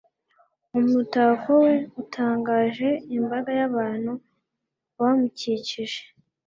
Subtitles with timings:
[0.79, 4.11] umutako we utangaje imbaga y'abantu
[4.97, 6.01] bamukikije